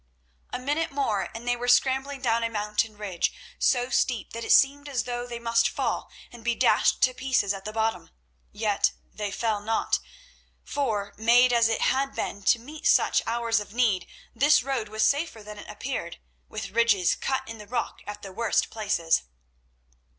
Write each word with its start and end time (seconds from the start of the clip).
A 0.51 0.57
minute 0.57 0.89
more, 0.89 1.29
and 1.35 1.47
they 1.47 1.55
were 1.55 1.67
scrambling 1.67 2.23
down 2.23 2.43
a 2.43 2.49
mountain 2.49 2.97
ridge 2.97 3.31
so 3.59 3.91
steep 3.91 4.33
that 4.33 4.43
it 4.43 4.51
seemed 4.51 4.89
as 4.89 5.03
though 5.03 5.27
they 5.27 5.37
must 5.37 5.69
fall 5.69 6.09
and 6.31 6.43
be 6.43 6.55
dashed 6.55 7.03
to 7.03 7.13
pieces 7.13 7.53
at 7.53 7.65
the 7.65 7.71
bottom. 7.71 8.09
Yet 8.51 8.93
they 9.13 9.29
fell 9.29 9.61
not, 9.61 9.99
for, 10.63 11.13
made 11.17 11.53
as 11.53 11.69
it 11.69 11.81
had 11.81 12.15
been 12.15 12.41
to 12.45 12.57
meet 12.57 12.87
such 12.87 13.21
hours 13.27 13.59
of 13.59 13.75
need, 13.75 14.07
this 14.33 14.63
road 14.63 14.89
was 14.89 15.03
safer 15.03 15.43
than 15.43 15.59
it 15.59 15.69
appeared, 15.69 16.17
with 16.49 16.71
ridges 16.71 17.13
cut 17.13 17.47
in 17.47 17.59
the 17.59 17.67
rock 17.67 18.01
at 18.07 18.23
the 18.23 18.31
worst 18.33 18.71
places. 18.71 19.21